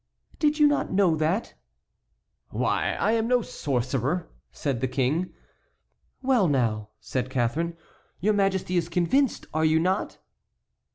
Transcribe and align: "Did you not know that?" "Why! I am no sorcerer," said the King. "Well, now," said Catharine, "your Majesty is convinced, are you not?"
"Did 0.39 0.57
you 0.57 0.65
not 0.65 0.91
know 0.91 1.15
that?" 1.15 1.53
"Why! 2.49 2.93
I 2.93 3.11
am 3.11 3.27
no 3.27 3.43
sorcerer," 3.43 4.31
said 4.51 4.81
the 4.81 4.87
King. 4.87 5.31
"Well, 6.23 6.47
now," 6.47 6.89
said 6.99 7.29
Catharine, 7.29 7.77
"your 8.19 8.33
Majesty 8.33 8.77
is 8.77 8.89
convinced, 8.89 9.45
are 9.53 9.63
you 9.63 9.77
not?" 9.79 10.17